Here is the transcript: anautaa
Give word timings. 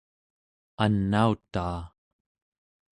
anautaa 0.83 1.81